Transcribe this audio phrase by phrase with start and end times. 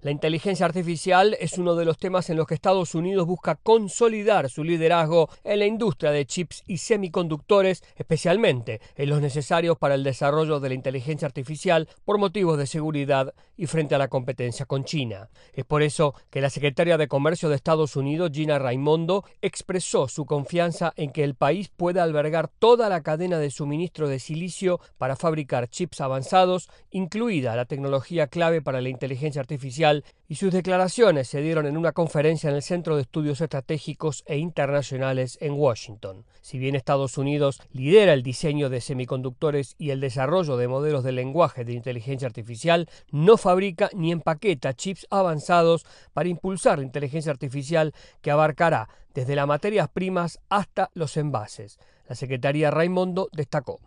[0.00, 4.48] La inteligencia artificial es uno de los temas en los que Estados Unidos busca consolidar
[4.48, 10.04] su liderazgo en la industria de chips y semiconductores, especialmente en los necesarios para el
[10.04, 14.84] desarrollo de la inteligencia artificial por motivos de seguridad y frente a la competencia con
[14.84, 15.30] China.
[15.52, 20.26] Es por eso que la secretaria de Comercio de Estados Unidos, Gina Raimondo, expresó su
[20.26, 25.16] confianza en que el país pueda albergar toda la cadena de suministro de silicio para
[25.16, 29.87] fabricar chips avanzados, incluida la tecnología clave para la inteligencia artificial,
[30.28, 34.36] y sus declaraciones se dieron en una conferencia en el Centro de Estudios Estratégicos e
[34.36, 36.24] Internacionales en Washington.
[36.42, 41.12] Si bien Estados Unidos lidera el diseño de semiconductores y el desarrollo de modelos de
[41.12, 47.94] lenguaje de inteligencia artificial, no fabrica ni empaqueta chips avanzados para impulsar la inteligencia artificial
[48.20, 51.78] que abarcará desde las materias primas hasta los envases.
[52.08, 53.80] La Secretaría Raimondo destacó.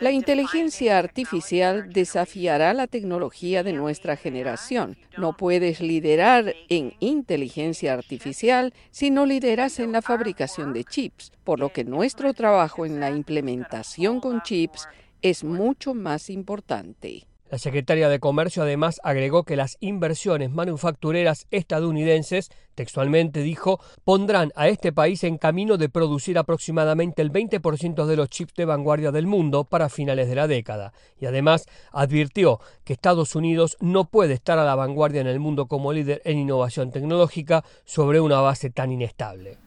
[0.00, 4.96] La inteligencia artificial desafiará la tecnología de nuestra generación.
[5.16, 11.60] No puedes liderar en inteligencia artificial si no lideras en la fabricación de chips, por
[11.60, 14.88] lo que nuestro trabajo en la implementación con chips
[15.22, 17.26] es mucho más importante.
[17.50, 24.68] La secretaria de Comercio además agregó que las inversiones manufactureras estadounidenses, textualmente dijo, pondrán a
[24.68, 29.26] este país en camino de producir aproximadamente el 20% de los chips de vanguardia del
[29.26, 30.92] mundo para finales de la década.
[31.20, 35.66] Y además advirtió que Estados Unidos no puede estar a la vanguardia en el mundo
[35.66, 39.58] como líder en innovación tecnológica sobre una base tan inestable.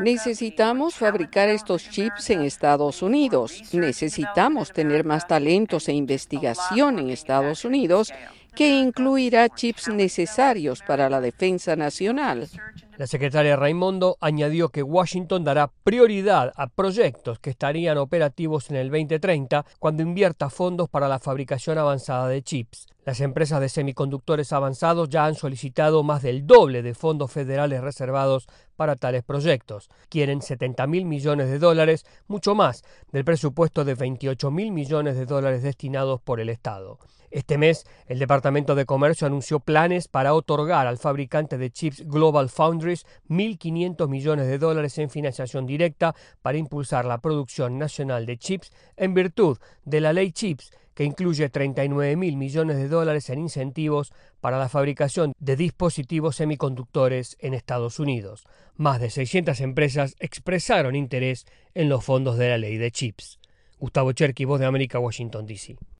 [0.00, 3.62] Necesitamos fabricar estos chips en Estados Unidos.
[3.72, 8.12] Necesitamos tener más talentos e investigación en Estados Unidos
[8.56, 12.48] que incluirá chips necesarios para la defensa nacional.
[12.96, 18.90] La secretaria Raimondo añadió que Washington dará prioridad a proyectos que estarían operativos en el
[18.90, 22.86] 2030 cuando invierta fondos para la fabricación avanzada de chips.
[23.06, 28.48] Las empresas de semiconductores avanzados ya han solicitado más del doble de fondos federales reservados
[28.74, 29.88] para tales proyectos.
[30.08, 32.82] Quieren 70 mil millones de dólares, mucho más
[33.12, 36.98] del presupuesto de 28 mil millones de dólares destinados por el Estado.
[37.30, 42.48] Este mes, el Departamento de Comercio anunció planes para otorgar al fabricante de chips Global
[42.48, 48.72] Foundries 1.500 millones de dólares en financiación directa para impulsar la producción nacional de chips
[48.96, 54.14] en virtud de la ley CHIPS que incluye 39 mil millones de dólares en incentivos
[54.40, 58.44] para la fabricación de dispositivos semiconductores en Estados Unidos.
[58.76, 63.38] Más de 600 empresas expresaron interés en los fondos de la ley de chips.
[63.78, 65.76] Gustavo Cherky, Voz de América, Washington, D.C.